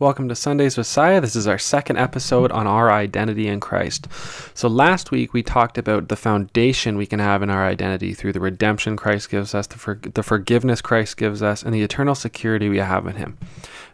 [0.00, 1.20] Welcome to Sundays Messiah.
[1.20, 4.08] This is our second episode on our identity in Christ.
[4.52, 8.32] So, last week we talked about the foundation we can have in our identity through
[8.32, 12.16] the redemption Christ gives us, the, for- the forgiveness Christ gives us, and the eternal
[12.16, 13.38] security we have in Him.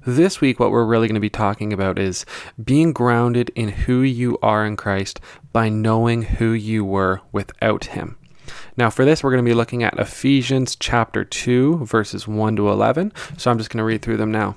[0.06, 2.24] This week, what we're really going to be talking about is
[2.64, 5.20] being grounded in who you are in Christ
[5.52, 8.16] by knowing who you were without Him.
[8.74, 12.70] Now, for this, we're going to be looking at Ephesians chapter 2, verses 1 to
[12.70, 13.12] 11.
[13.36, 14.56] So, I'm just going to read through them now.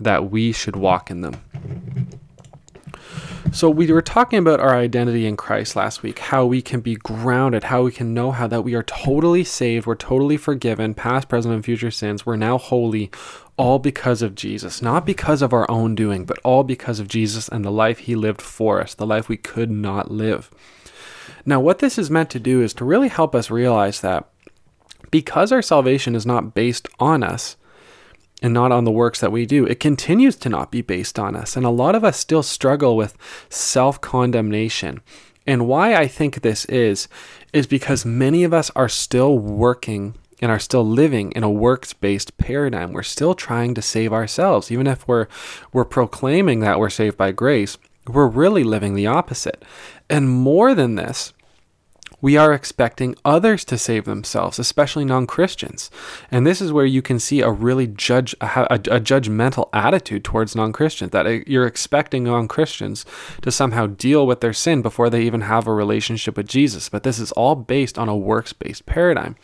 [0.00, 1.40] that we should walk in them.
[3.52, 6.94] So we were talking about our identity in Christ last week, how we can be
[6.94, 11.28] grounded, how we can know how that we are totally saved, we're totally forgiven, past,
[11.28, 12.24] present, and future sins.
[12.24, 13.10] We're now holy,
[13.56, 17.48] all because of Jesus, not because of our own doing, but all because of Jesus
[17.48, 20.50] and the life he lived for us, the life we could not live.
[21.44, 24.28] Now, what this is meant to do is to really help us realize that
[25.10, 27.56] because our salvation is not based on us,
[28.42, 29.66] and not on the works that we do.
[29.66, 31.56] It continues to not be based on us.
[31.56, 33.16] And a lot of us still struggle with
[33.48, 35.00] self condemnation.
[35.46, 37.08] And why I think this is,
[37.52, 41.92] is because many of us are still working and are still living in a works
[41.92, 42.92] based paradigm.
[42.92, 44.70] We're still trying to save ourselves.
[44.70, 45.26] Even if we're,
[45.72, 49.64] we're proclaiming that we're saved by grace, we're really living the opposite.
[50.08, 51.32] And more than this,
[52.20, 55.90] we are expecting others to save themselves, especially non Christians.
[56.30, 60.56] And this is where you can see a really judge a, a, judgmental attitude towards
[60.56, 61.12] non Christians.
[61.12, 63.04] That you're expecting non Christians
[63.42, 66.88] to somehow deal with their sin before they even have a relationship with Jesus.
[66.88, 69.36] But this is all based on a works based paradigm.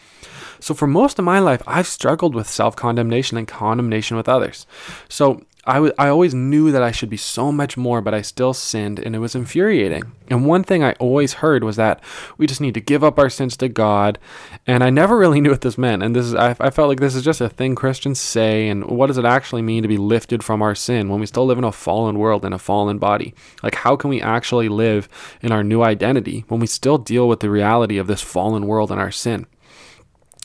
[0.61, 4.67] So for most of my life, I've struggled with self condemnation and condemnation with others.
[5.09, 8.23] So I, w- I always knew that I should be so much more, but I
[8.23, 10.13] still sinned, and it was infuriating.
[10.29, 12.01] And one thing I always heard was that
[12.39, 14.19] we just need to give up our sins to God,
[14.67, 16.05] and I never really knew what this meant.
[16.05, 18.85] And this is I, I felt like this is just a thing Christians say, and
[18.85, 21.59] what does it actually mean to be lifted from our sin when we still live
[21.59, 23.35] in a fallen world in a fallen body?
[23.63, 25.09] Like, how can we actually live
[25.43, 28.93] in our new identity when we still deal with the reality of this fallen world
[28.93, 29.47] and our sin?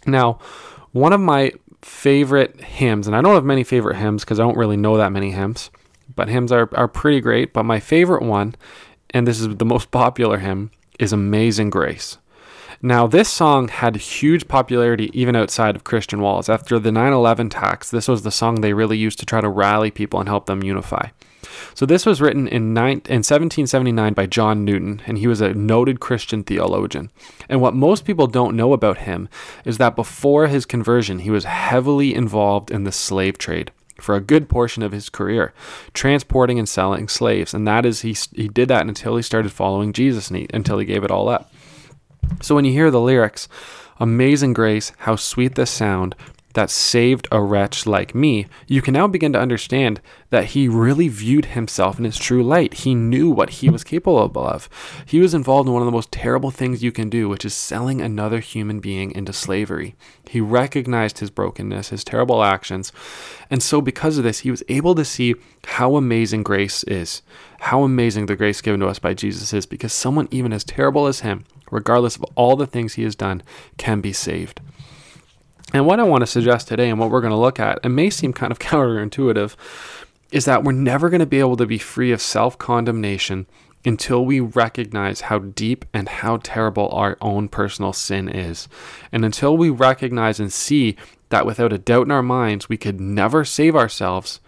[0.08, 0.40] Now,
[0.94, 4.58] one of my favorite hymns, and I don't have many favorite hymns because I don't
[4.58, 5.70] really know that many hymns,
[6.16, 7.54] but hymns are, are pretty great.
[7.54, 8.56] But my favorite one,
[9.12, 12.18] and this is the most popular hymn, is Amazing Grace.
[12.84, 16.50] Now, this song had huge popularity even outside of Christian walls.
[16.50, 19.50] After the 9 11 attacks, this was the song they really used to try to
[19.50, 21.10] rally people and help them unify.
[21.74, 26.00] So this was written in, in 1779 by John Newton, and he was a noted
[26.00, 27.10] Christian theologian.
[27.50, 29.30] And what most people don't know about him
[29.66, 34.22] is that before his conversion, he was heavily involved in the slave trade for a
[34.22, 35.54] good portion of his career,
[35.94, 37.54] transporting and selling slaves.
[37.54, 40.86] And that is, he, he did that until he started following Jesus, he, until he
[40.86, 41.54] gave it all up.
[42.42, 43.48] So when you hear the lyrics,
[44.02, 46.16] Amazing grace, how sweet the sound
[46.54, 51.08] that saved a wretch like me, you can now begin to understand that he really
[51.08, 52.74] viewed himself in his true light.
[52.74, 54.70] He knew what he was capable of.
[55.06, 57.54] He was involved in one of the most terrible things you can do, which is
[57.54, 59.96] selling another human being into slavery.
[60.30, 62.92] He recognized his brokenness, his terrible actions,
[63.50, 65.36] and so because of this, he was able to see
[65.66, 67.22] how amazing grace is,
[67.60, 71.08] how amazing the grace given to us by Jesus is, because someone even as terrible
[71.08, 73.44] as him, regardless of all the things he has done,
[73.78, 74.62] can be saved.
[75.74, 77.90] And what I want to suggest today and what we're going to look at, it
[77.90, 79.56] may seem kind of counterintuitive,
[80.32, 83.48] is that we're never going to be able to be free of self condemnation
[83.84, 88.68] until we recognize how deep and how terrible our own personal sin is.
[89.12, 90.96] And until we recognize and see
[91.30, 94.40] that without a doubt in our minds, we could never save ourselves,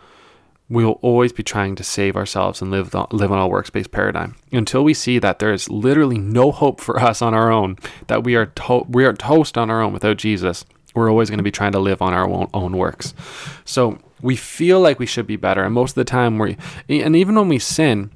[0.69, 4.35] we will always be trying to save ourselves and live, live on a works-based paradigm.
[4.51, 7.77] Until we see that there is literally no hope for us on our own,
[8.07, 11.39] that we are, to- we are toast on our own without Jesus, we're always going
[11.39, 13.13] to be trying to live on our own, own works.
[13.65, 15.63] So we feel like we should be better.
[15.63, 16.57] And most of the time, we
[16.89, 18.11] and even when we sin,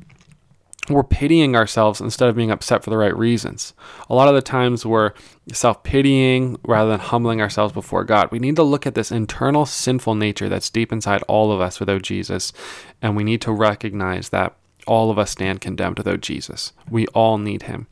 [0.89, 3.73] we're pitying ourselves instead of being upset for the right reasons.
[4.09, 5.11] A lot of the times we're
[5.51, 8.31] self pitying rather than humbling ourselves before God.
[8.31, 11.79] We need to look at this internal sinful nature that's deep inside all of us
[11.79, 12.53] without Jesus,
[13.01, 16.71] and we need to recognize that all of us stand condemned without Jesus.
[16.89, 17.87] We all need Him.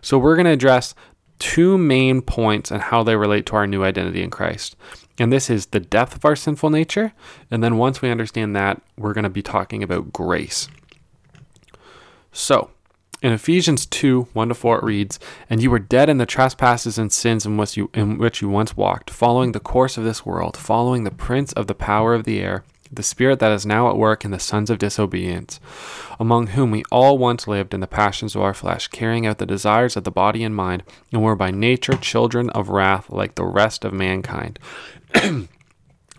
[0.00, 0.94] So we're going to address
[1.40, 4.76] two main points and how they relate to our new identity in Christ.
[5.18, 7.12] And this is the depth of our sinful nature.
[7.50, 10.68] And then once we understand that, we're going to be talking about grace.
[12.32, 12.70] So,
[13.22, 15.18] in Ephesians 2 1 to 4, it reads,
[15.50, 18.48] And you were dead in the trespasses and sins in which, you, in which you
[18.48, 22.24] once walked, following the course of this world, following the prince of the power of
[22.24, 25.60] the air, the spirit that is now at work in the sons of disobedience,
[26.18, 29.46] among whom we all once lived in the passions of our flesh, carrying out the
[29.46, 30.82] desires of the body and mind,
[31.12, 34.58] and were by nature children of wrath like the rest of mankind.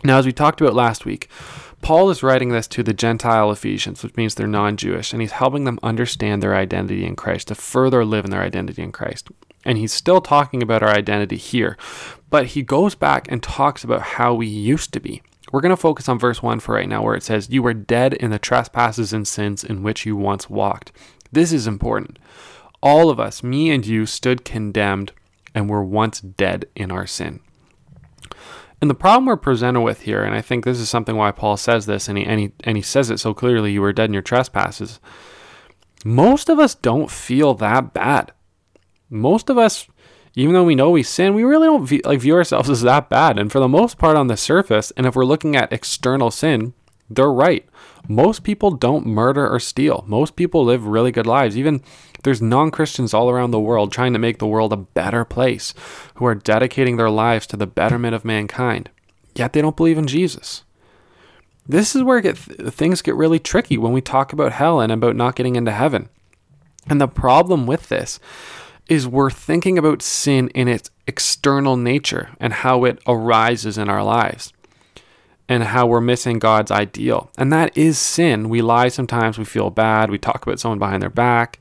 [0.04, 1.28] now, as we talked about last week,
[1.82, 5.32] Paul is writing this to the Gentile Ephesians, which means they're non Jewish, and he's
[5.32, 9.28] helping them understand their identity in Christ, to further live in their identity in Christ.
[9.64, 11.76] And he's still talking about our identity here,
[12.30, 15.22] but he goes back and talks about how we used to be.
[15.52, 17.74] We're going to focus on verse 1 for right now, where it says, You were
[17.74, 20.92] dead in the trespasses and sins in which you once walked.
[21.30, 22.18] This is important.
[22.82, 25.12] All of us, me and you, stood condemned
[25.54, 27.40] and were once dead in our sin.
[28.80, 31.56] And the problem we're presented with here, and I think this is something why Paul
[31.56, 34.10] says this, and he, and he, and he says it so clearly you were dead
[34.10, 34.98] in your trespasses.
[36.04, 38.32] Most of us don't feel that bad.
[39.08, 39.86] Most of us,
[40.34, 43.08] even though we know we sin, we really don't view, like view ourselves as that
[43.08, 43.38] bad.
[43.38, 46.72] And for the most part, on the surface, and if we're looking at external sin,
[47.10, 47.66] they're right.
[48.08, 50.04] Most people don't murder or steal.
[50.06, 51.56] Most people live really good lives.
[51.56, 51.82] Even
[52.22, 55.74] there's non Christians all around the world trying to make the world a better place,
[56.14, 58.90] who are dedicating their lives to the betterment of mankind,
[59.34, 60.64] yet they don't believe in Jesus.
[61.66, 64.90] This is where get th- things get really tricky when we talk about hell and
[64.90, 66.08] about not getting into heaven.
[66.88, 68.18] And the problem with this
[68.88, 74.02] is we're thinking about sin in its external nature and how it arises in our
[74.02, 74.52] lives
[75.48, 77.30] and how we're missing God's ideal.
[77.36, 78.48] And that is sin.
[78.48, 81.58] We lie sometimes, we feel bad, we talk about someone behind their back,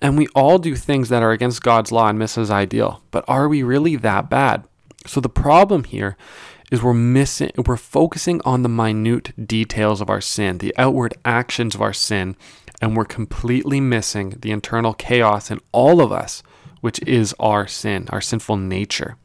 [0.00, 3.02] and we all do things that are against God's law and miss his ideal.
[3.10, 4.64] But are we really that bad?
[5.06, 6.16] So the problem here
[6.70, 11.74] is we're missing we're focusing on the minute details of our sin, the outward actions
[11.74, 12.36] of our sin,
[12.80, 16.42] and we're completely missing the internal chaos in all of us,
[16.80, 19.16] which is our sin, our sinful nature.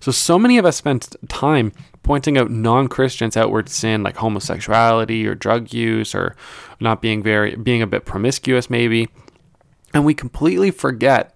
[0.00, 1.72] So so many of us spend time
[2.02, 6.36] pointing out non-Christians outward sin like homosexuality or drug use or
[6.80, 9.08] not being very being a bit promiscuous maybe
[9.92, 11.34] and we completely forget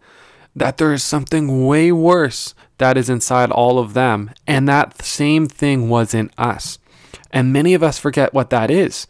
[0.55, 5.47] that there is something way worse that is inside all of them, and that same
[5.47, 6.79] thing was in us.
[7.31, 9.07] And many of us forget what that is.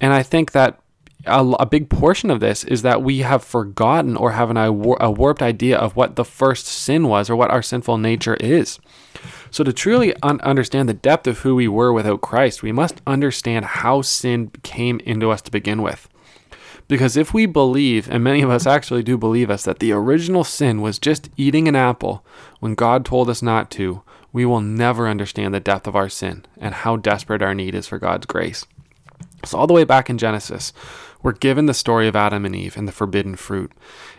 [0.00, 0.80] And I think that
[1.26, 4.72] a, a big portion of this is that we have forgotten or have an, a
[4.72, 8.78] warped idea of what the first sin was or what our sinful nature is.
[9.50, 13.02] So, to truly un- understand the depth of who we were without Christ, we must
[13.06, 16.08] understand how sin came into us to begin with.
[16.88, 20.44] Because if we believe, and many of us actually do believe us, that the original
[20.44, 22.24] sin was just eating an apple
[22.60, 24.02] when God told us not to,
[24.32, 27.86] we will never understand the depth of our sin and how desperate our need is
[27.86, 28.64] for God's grace.
[29.44, 30.72] So, all the way back in Genesis,
[31.22, 33.72] we're given the story of Adam and Eve and the forbidden fruit.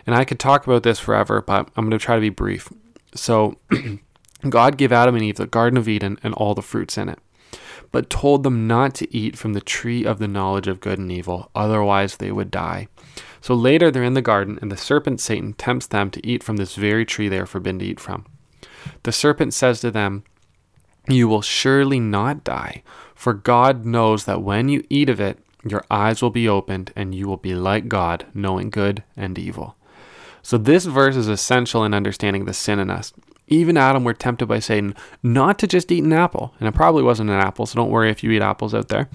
[0.05, 2.69] And I could talk about this forever, but I'm going to try to be brief.
[3.13, 3.57] So,
[4.49, 7.19] God gave Adam and Eve the Garden of Eden and all the fruits in it
[7.91, 11.11] but told them not to eat from the tree of the knowledge of good and
[11.11, 12.87] evil, otherwise they would die.
[13.41, 16.57] So later they're in the garden, and the serpent Satan tempts them to eat from
[16.57, 18.25] this very tree they are forbidden to eat from.
[19.03, 20.23] The serpent says to them,
[21.07, 22.83] You will surely not die,
[23.21, 27.13] for God knows that when you eat of it, your eyes will be opened, and
[27.13, 29.75] you will be like God, knowing good and evil.
[30.41, 33.13] So, this verse is essential in understanding the sin in us
[33.51, 37.03] even Adam were tempted by Satan not to just eat an apple, and it probably
[37.03, 39.09] wasn't an apple, so don't worry if you eat apples out there.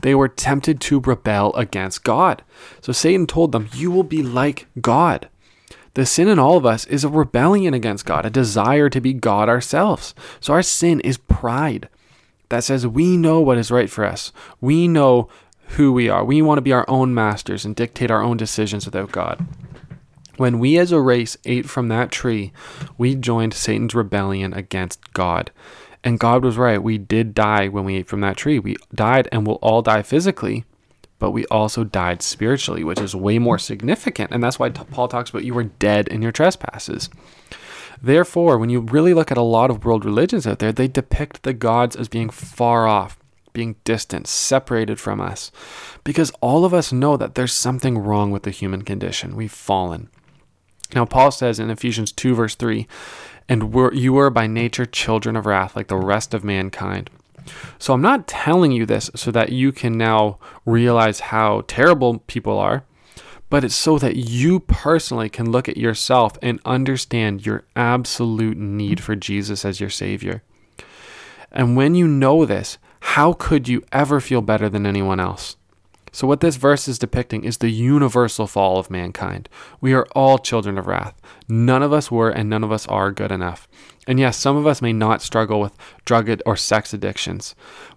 [0.00, 2.42] They were tempted to rebel against God.
[2.80, 5.28] So Satan told them, You will be like God.
[5.94, 9.12] The sin in all of us is a rebellion against God, a desire to be
[9.12, 10.14] God ourselves.
[10.40, 11.90] So our sin is pride
[12.52, 14.30] that says we know what is right for us.
[14.60, 15.30] We know
[15.68, 16.22] who we are.
[16.22, 19.46] We want to be our own masters and dictate our own decisions without God.
[20.36, 22.52] When we as a race ate from that tree,
[22.98, 25.50] we joined Satan's rebellion against God.
[26.04, 26.82] And God was right.
[26.82, 28.58] We did die when we ate from that tree.
[28.58, 30.66] We died and will all die physically,
[31.18, 34.30] but we also died spiritually, which is way more significant.
[34.30, 37.08] And that's why Paul talks about you were dead in your trespasses.
[38.02, 41.44] Therefore, when you really look at a lot of world religions out there, they depict
[41.44, 43.16] the gods as being far off,
[43.52, 45.52] being distant, separated from us,
[46.02, 49.36] because all of us know that there's something wrong with the human condition.
[49.36, 50.10] We've fallen.
[50.94, 52.88] Now, Paul says in Ephesians 2, verse 3,
[53.48, 57.08] and we're, you are by nature children of wrath, like the rest of mankind.
[57.78, 62.58] So I'm not telling you this so that you can now realize how terrible people
[62.58, 62.84] are,
[63.52, 68.98] but it's so that you personally can look at yourself and understand your absolute need
[68.98, 70.42] for Jesus as your Savior.
[71.50, 75.58] And when you know this, how could you ever feel better than anyone else?
[76.14, 79.48] So, what this verse is depicting is the universal fall of mankind.
[79.80, 81.14] We are all children of wrath.
[81.48, 83.66] None of us were and none of us are good enough.
[84.06, 85.72] And yes, some of us may not struggle with
[86.04, 87.54] drug or sex addictions,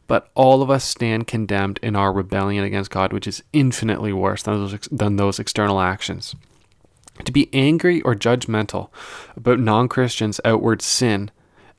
[0.08, 4.44] but all of us stand condemned in our rebellion against God, which is infinitely worse
[4.44, 6.36] than those, than those external actions.
[7.26, 8.90] To be angry or judgmental
[9.36, 11.32] about non Christians' outward sin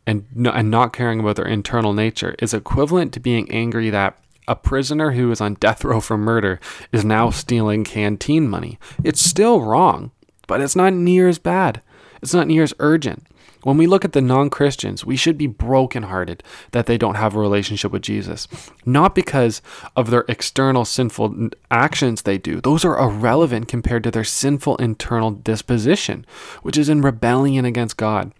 [0.07, 4.57] and, and not caring about their internal nature is equivalent to being angry that a
[4.57, 6.61] prisoner who is on death row for murder
[6.93, 8.79] is now stealing canteen money.
[9.03, 10.11] It's still wrong,
[10.47, 11.83] but it's not near as bad.
[12.23, 13.27] It's not near as urgent.
[13.67, 17.35] When we look at the non Christians, we should be brokenhearted that they don't have
[17.35, 18.47] a relationship with Jesus.
[18.85, 19.61] Not because
[19.97, 25.33] of their external sinful actions they do, those are irrelevant compared to their sinful internal
[25.33, 26.25] disposition,
[26.63, 28.33] which is in rebellion against God.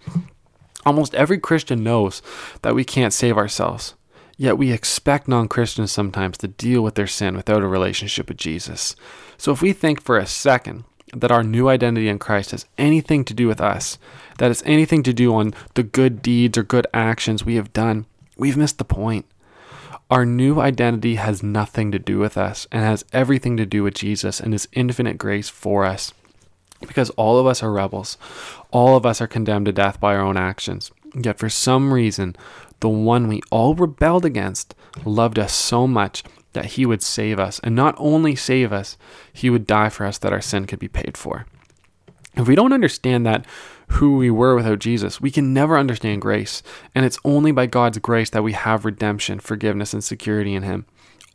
[0.85, 2.23] Almost every Christian knows
[2.63, 3.95] that we can't save ourselves.
[4.37, 8.37] Yet we expect non Christians sometimes to deal with their sin without a relationship with
[8.37, 8.95] Jesus.
[9.39, 13.25] So if we think for a second that our new identity in Christ has anything
[13.25, 13.99] to do with us,
[14.39, 18.07] that it's anything to do on the good deeds or good actions we have done,
[18.37, 19.25] we've missed the point.
[20.11, 23.95] Our new identity has nothing to do with us and has everything to do with
[23.95, 26.13] Jesus and his infinite grace for us.
[26.87, 28.19] Because all of us are rebels.
[28.71, 30.93] All of us are condemned to death by our own actions.
[31.17, 32.37] Yet for some reason,
[32.81, 37.59] the one we all rebelled against, loved us so much that he would save us.
[37.61, 38.97] And not only save us,
[39.33, 41.47] he would die for us that our sin could be paid for.
[42.37, 43.47] If we don't understand that
[43.89, 46.63] who we were without Jesus, we can never understand grace.
[46.95, 50.85] And it's only by God's grace that we have redemption, forgiveness, and security in him.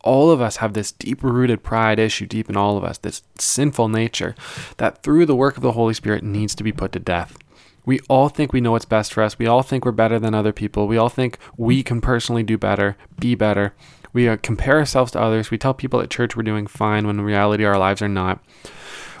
[0.04, 3.22] All of us have this deep rooted pride issue deep in all of us, this
[3.38, 4.34] sinful nature
[4.76, 7.36] that through the work of the Holy Spirit needs to be put to death.
[7.84, 9.38] We all think we know what's best for us.
[9.38, 10.86] We all think we're better than other people.
[10.86, 13.74] We all think we can personally do better, be better.
[14.12, 15.50] We uh, compare ourselves to others.
[15.50, 18.42] We tell people at church we're doing fine when in reality our lives are not.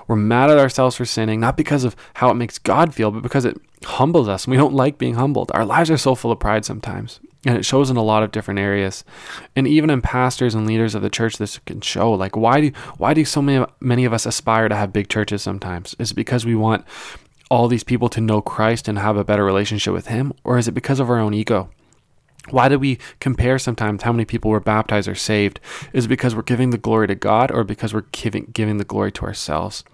[0.06, 3.22] We're mad at ourselves for sinning, not because of how it makes God feel, but
[3.22, 4.46] because it humbles us.
[4.46, 5.50] We don't like being humbled.
[5.54, 8.32] Our lives are so full of pride sometimes, and it shows in a lot of
[8.32, 9.04] different areas.
[9.56, 12.12] And even in pastors and leaders of the church, this can show.
[12.12, 15.42] Like, why do why do so many many of us aspire to have big churches?
[15.42, 16.84] Sometimes is it because we want
[17.52, 20.32] all these people to know Christ and have a better relationship with Him?
[20.42, 21.68] Or is it because of our own ego?
[22.48, 25.60] Why do we compare sometimes how many people were baptized or saved?
[25.92, 28.86] Is it because we're giving the glory to God or because we're giving, giving the
[28.86, 29.84] glory to ourselves?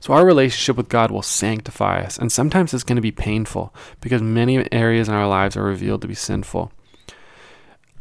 [0.00, 3.74] So, our relationship with God will sanctify us, and sometimes it's going to be painful
[4.02, 6.72] because many areas in our lives are revealed to be sinful.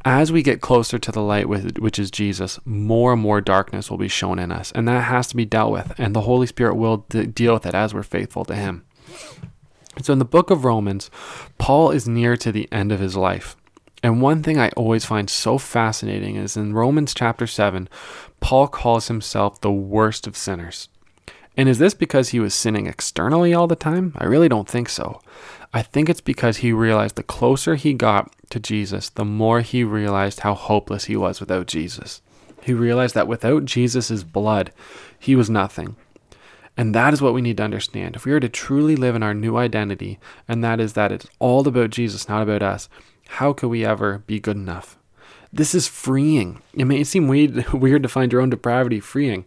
[0.03, 3.97] As we get closer to the light, which is Jesus, more and more darkness will
[3.97, 6.75] be shown in us, and that has to be dealt with, and the Holy Spirit
[6.75, 8.83] will deal with it as we're faithful to Him.
[10.01, 11.09] So, in the book of Romans,
[11.57, 13.55] Paul is near to the end of his life.
[14.03, 17.89] And one thing I always find so fascinating is in Romans chapter 7,
[18.39, 20.89] Paul calls himself the worst of sinners.
[21.57, 24.13] And is this because he was sinning externally all the time?
[24.17, 25.19] I really don't think so.
[25.73, 29.83] I think it's because he realized the closer he got to Jesus, the more he
[29.83, 32.21] realized how hopeless he was without Jesus.
[32.61, 34.71] He realized that without Jesus' blood,
[35.19, 35.95] he was nothing.
[36.77, 38.15] And that is what we need to understand.
[38.15, 41.25] If we are to truly live in our new identity, and that is that it's
[41.39, 42.87] all about Jesus, not about us,
[43.27, 44.97] how could we ever be good enough?
[45.51, 46.61] This is freeing.
[46.73, 47.55] It may seem weird
[48.03, 49.45] to find your own depravity freeing,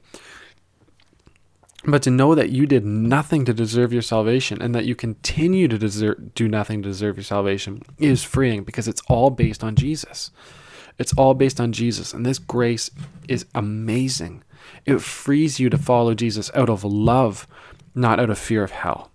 [1.85, 5.69] but to know that you did nothing to deserve your salvation and that you continue
[5.69, 9.77] to deserve, do nothing to deserve your salvation is freeing because it's all based on
[9.77, 10.31] Jesus.
[10.99, 12.13] It's all based on Jesus.
[12.13, 12.91] And this grace
[13.29, 14.43] is amazing.
[14.87, 17.47] It frees you to follow Jesus out of love,
[17.95, 19.11] not out of fear of hell.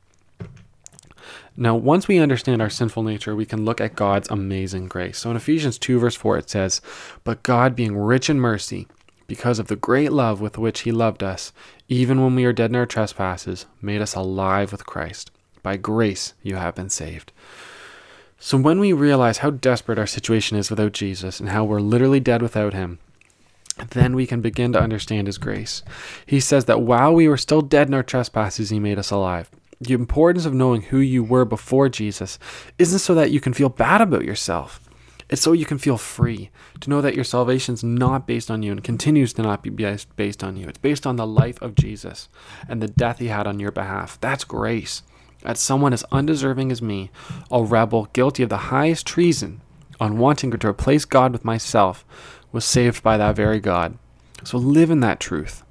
[1.57, 5.19] Now, once we understand our sinful nature, we can look at God's amazing grace.
[5.19, 6.81] So in Ephesians 2, verse 4, it says,
[7.23, 8.87] But God, being rich in mercy,
[9.27, 11.53] because of the great love with which He loved us,
[11.87, 15.31] even when we were dead in our trespasses, made us alive with Christ.
[15.63, 17.31] By grace you have been saved.
[18.37, 22.19] So when we realize how desperate our situation is without Jesus and how we're literally
[22.19, 22.99] dead without Him,
[23.91, 25.83] then we can begin to understand His grace.
[26.25, 29.49] He says that while we were still dead in our trespasses, He made us alive.
[29.81, 32.39] The importance of knowing who you were before Jesus
[32.77, 34.79] isn't so that you can feel bad about yourself.
[35.29, 36.51] It's so you can feel free
[36.81, 39.71] to know that your salvation is not based on you and continues to not be
[39.71, 40.67] based on you.
[40.67, 42.29] It's based on the life of Jesus
[42.69, 44.19] and the death he had on your behalf.
[44.21, 45.01] That's grace.
[45.41, 47.09] That someone as undeserving as me,
[47.51, 49.61] a rebel guilty of the highest treason
[49.99, 52.05] on wanting to replace God with myself,
[52.55, 53.97] was saved by that very God.
[54.45, 55.63] So live in that truth.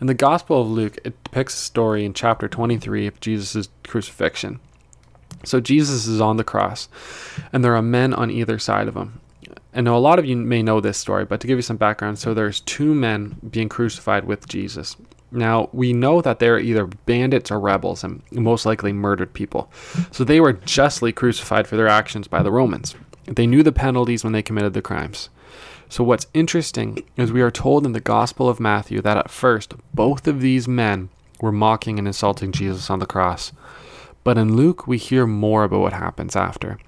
[0.00, 4.58] In the Gospel of Luke, it depicts a story in chapter 23 of Jesus' crucifixion.
[5.44, 6.88] So Jesus is on the cross,
[7.52, 9.20] and there are men on either side of him.
[9.72, 11.76] And now a lot of you may know this story, but to give you some
[11.76, 14.96] background, so there's two men being crucified with Jesus.
[15.30, 19.70] Now, we know that they're either bandits or rebels and most likely murdered people.
[20.10, 22.96] So they were justly crucified for their actions by the Romans.
[23.26, 25.28] They knew the penalties when they committed the crimes.
[25.88, 29.74] So, what's interesting is we are told in the Gospel of Matthew that at first
[29.94, 31.08] both of these men
[31.40, 33.52] were mocking and insulting Jesus on the cross.
[34.24, 36.78] But in Luke, we hear more about what happens after.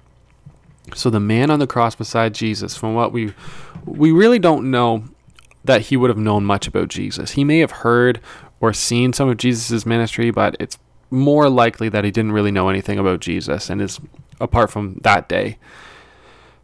[0.93, 3.33] So the man on the cross beside Jesus, from what we
[3.85, 5.05] we really don't know
[5.63, 7.31] that he would have known much about Jesus.
[7.31, 8.19] He may have heard
[8.59, 10.77] or seen some of Jesus' ministry, but it's
[11.09, 13.99] more likely that he didn't really know anything about Jesus and is
[14.39, 15.57] apart from that day.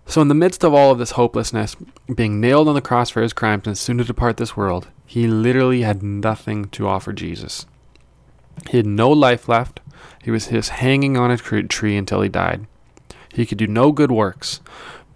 [0.09, 1.75] So, in the midst of all of this hopelessness,
[2.13, 5.27] being nailed on the cross for his crimes and soon to depart this world, he
[5.27, 7.65] literally had nothing to offer Jesus.
[8.69, 9.81] He had no life left.
[10.23, 12.67] He was just hanging on a tree until he died.
[13.33, 14.61] He could do no good works.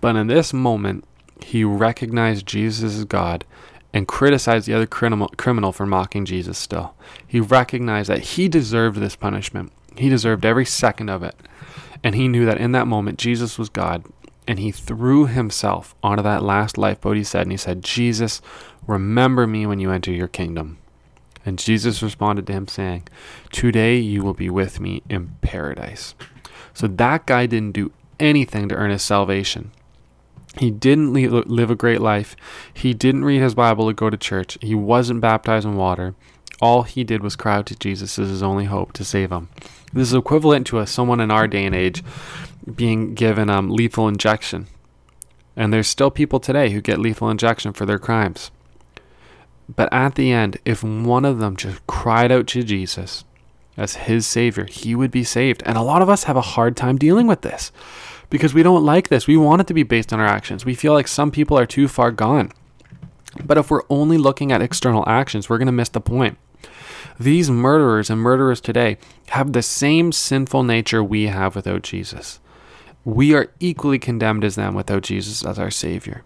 [0.02, 1.06] But in this moment,
[1.42, 3.46] he recognized Jesus as God
[3.94, 6.96] and criticized the other criminal, for mocking Jesus still.
[7.26, 9.72] He recognized that he deserved this punishment.
[9.98, 11.36] He deserved every second of it.
[12.04, 14.04] And he knew that in that moment, Jesus was God.
[14.48, 18.42] And he threw himself onto that last lifeboat, he said, and he said, Jesus,
[18.88, 20.80] remember me when you enter your kingdom.
[21.46, 23.08] And Jesus responded to him, saying,
[23.52, 26.16] Today you will be with me in paradise.
[26.74, 29.72] So that guy didn't do anything to earn his salvation.
[30.58, 32.36] He didn't live a great life.
[32.74, 34.58] He didn't read his Bible or go to church.
[34.62, 36.14] He wasn't baptized in water.
[36.62, 39.50] All he did was cry out to Jesus as his only hope to save him.
[39.94, 42.04] This is equivalent to a, someone in our day and age
[42.76, 44.68] being given um, lethal injection.
[45.56, 48.52] And there's still people today who get lethal injection for their crimes.
[49.74, 53.24] But at the end, if one of them just cried out to Jesus
[53.78, 55.64] as his Savior, he would be saved.
[55.66, 57.72] And a lot of us have a hard time dealing with this
[58.30, 59.28] because we don't like this.
[59.28, 60.66] We want it to be based on our actions.
[60.66, 62.52] We feel like some people are too far gone.
[63.46, 66.38] But if we're only looking at external actions, we're going to miss the point.
[67.20, 68.98] These murderers and murderers today
[69.30, 72.40] have the same sinful nature we have without Jesus.
[73.04, 76.24] We are equally condemned as them without Jesus as our Savior.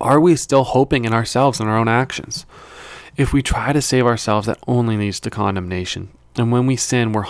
[0.00, 2.46] Are we still hoping in ourselves and our own actions?
[3.16, 6.10] If we try to save ourselves, that only leads to condemnation.
[6.36, 7.24] And when we sin, we're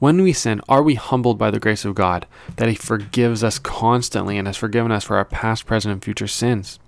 [0.00, 3.58] when we sin, are we humbled by the grace of God that He forgives us
[3.60, 6.80] constantly and has forgiven us for our past, present, and future sins?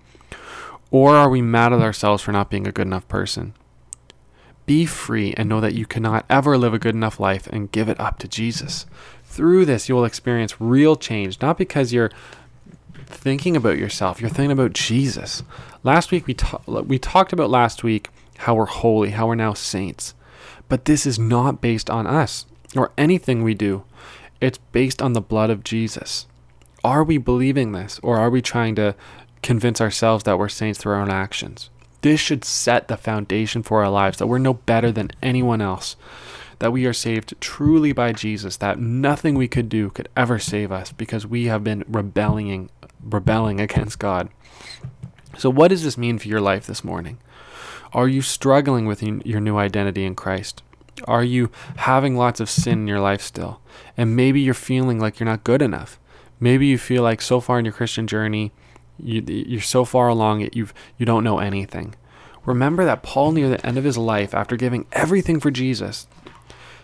[0.90, 3.55] Or are we mad at ourselves for not being a good enough person?
[4.66, 7.88] Be free and know that you cannot ever live a good enough life and give
[7.88, 8.87] it up to Jesus.
[9.33, 12.11] Through this, you will experience real change, not because you're
[13.07, 14.21] thinking about yourself.
[14.21, 15.42] You're thinking about Jesus.
[15.83, 19.55] Last week we ta- we talked about last week how we're holy, how we're now
[19.55, 20.12] saints.
[20.68, 22.45] But this is not based on us
[22.77, 23.85] or anything we do.
[24.42, 26.27] It's based on the blood of Jesus.
[26.85, 28.95] Are we believing this or are we trying to
[29.42, 31.71] convince ourselves that we're saints through our own actions?
[32.03, 35.97] This should set the foundation for our lives that we're no better than anyone else,
[36.62, 40.70] that we are saved truly by Jesus, that nothing we could do could ever save
[40.70, 42.70] us because we have been rebelling
[43.03, 44.29] rebelling against God.
[45.37, 47.18] So, what does this mean for your life this morning?
[47.92, 50.62] Are you struggling with your new identity in Christ?
[51.09, 53.61] Are you having lots of sin in your life still?
[53.96, 55.98] And maybe you're feeling like you're not good enough.
[56.38, 58.53] Maybe you feel like so far in your Christian journey,
[59.01, 61.96] you, you're so far along it, you've, you don't know anything.
[62.46, 66.07] Remember that Paul, near the end of his life, after giving everything for Jesus,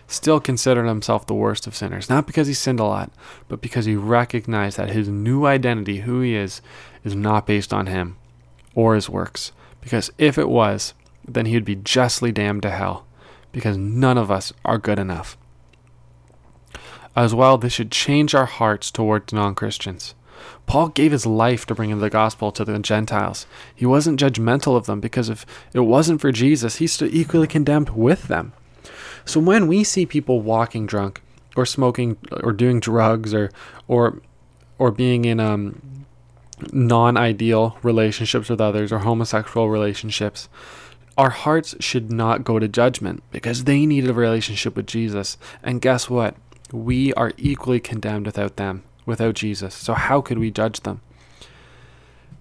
[0.09, 2.09] still considered himself the worst of sinners.
[2.09, 3.11] Not because he sinned a lot,
[3.47, 6.61] but because he recognized that his new identity, who he is,
[7.03, 8.17] is not based on him
[8.75, 9.51] or his works.
[9.81, 10.93] Because if it was,
[11.27, 13.05] then he would be justly damned to hell,
[13.51, 15.37] because none of us are good enough.
[17.15, 20.15] As well, this should change our hearts towards non Christians.
[20.65, 23.45] Paul gave his life to bringing the gospel to the Gentiles.
[23.75, 27.89] He wasn't judgmental of them because if it wasn't for Jesus, he still equally condemned
[27.89, 28.53] with them.
[29.25, 31.21] So when we see people walking drunk
[31.55, 33.51] or smoking or doing drugs or
[33.87, 34.21] or
[34.77, 36.05] or being in um,
[36.71, 40.49] non-ideal relationships with others or homosexual relationships,
[41.17, 45.37] our hearts should not go to judgment because they needed a relationship with Jesus.
[45.61, 46.35] And guess what?
[46.71, 49.75] We are equally condemned without them, without Jesus.
[49.75, 51.01] So how could we judge them?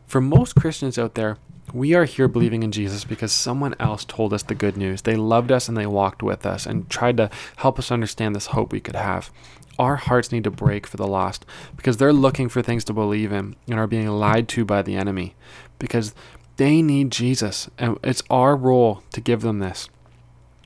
[0.07, 1.39] For most Christians out there,
[1.73, 5.03] we are here believing in Jesus because someone else told us the good news.
[5.03, 8.47] They loved us and they walked with us and tried to help us understand this
[8.47, 9.31] hope we could have.
[9.79, 13.33] Our hearts need to break for the lost because they're looking for things to believe
[13.33, 15.35] in and are being lied to by the enemy
[15.79, 16.15] because
[16.57, 19.89] they need Jesus and it's our role to give them this.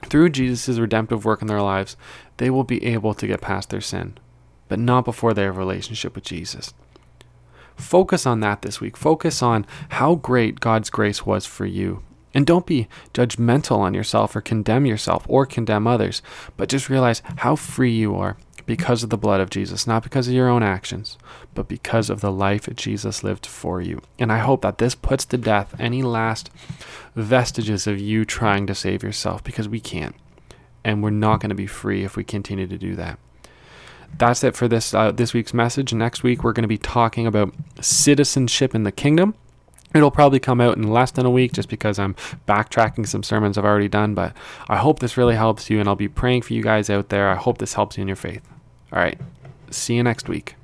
[0.07, 1.97] Through Jesus' redemptive work in their lives,
[2.39, 4.19] they will be able to get past their sin,
[4.69, 6.73] but not before they have a relationship with Jesus.
[7.77, 8.97] Focus on that this week.
[8.97, 12.03] Focus on how great God's grace was for you.
[12.35, 16.23] And don't be judgmental on yourself or condemn yourself or condemn others,
[16.57, 20.29] but just realize how free you are because of the blood of Jesus, not because
[20.29, 21.19] of your own actions,
[21.53, 24.01] but because of the life Jesus lived for you.
[24.19, 26.51] And I hope that this puts to death any last
[27.15, 30.15] vestiges of you trying to save yourself because we can't.
[30.85, 33.19] And we're not going to be free if we continue to do that
[34.19, 35.93] that's it for this uh, this week's message.
[35.93, 39.35] Next week we're going to be talking about citizenship in the kingdom.
[39.95, 42.15] It'll probably come out in less than a week just because I'm
[42.49, 44.35] backtracking some sermons I've already done, but
[44.69, 47.29] I hope this really helps you and I'll be praying for you guys out there.
[47.29, 48.43] I hope this helps you in your faith.
[48.93, 49.21] All right.
[49.71, 50.57] See you next week.